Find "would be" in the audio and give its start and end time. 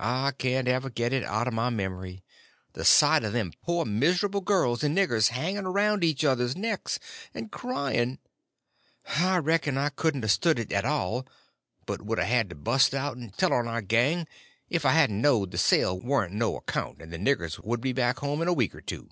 17.62-17.92